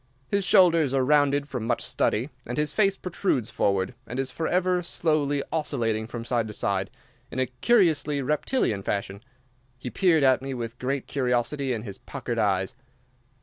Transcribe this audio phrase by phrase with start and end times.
[0.29, 4.81] His shoulders are rounded from much study, and his face protrudes forward, and is forever
[4.81, 6.89] slowly oscillating from side to side
[7.29, 9.21] in a curiously reptilian fashion.
[9.77, 12.73] He peered at me with great curiosity in his puckered eyes.